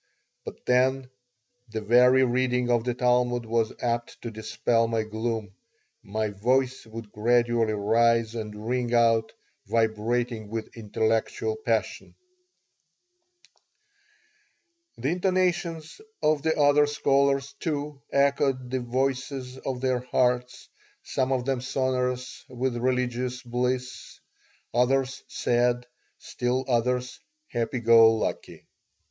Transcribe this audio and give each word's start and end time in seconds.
But 0.45 0.65
then 0.65 1.11
the 1.69 1.81
very 1.81 2.23
reading 2.23 2.71
of 2.71 2.85
the 2.85 2.95
Talmud 2.95 3.45
was 3.45 3.71
apt 3.83 4.19
to 4.23 4.31
dispel 4.31 4.87
my 4.87 5.03
gloom. 5.03 5.51
My 6.01 6.29
voice 6.29 6.87
would 6.87 7.11
gradually 7.11 7.73
rise 7.73 8.33
and 8.33 8.67
ring 8.67 8.95
out, 8.95 9.31
vibrating 9.67 10.49
with 10.49 10.75
intellectual 10.75 11.55
passion 11.55 12.15
The 14.97 15.09
intonations 15.09 16.01
of 16.23 16.41
the 16.41 16.59
other 16.59 16.87
scholars, 16.87 17.53
too, 17.59 18.01
echoed 18.11 18.71
the 18.71 18.79
voices 18.79 19.59
of 19.59 19.81
their 19.81 19.99
hearts, 19.99 20.67
some 21.03 21.31
of 21.31 21.45
them 21.45 21.61
sonorous 21.61 22.43
with 22.49 22.75
religious 22.75 23.43
bliss, 23.43 24.19
others 24.73 25.21
sad, 25.27 25.85
still 26.17 26.65
others 26.67 27.19
happy 27.49 27.79
go 27.81 28.11
lucky. 28.15 28.65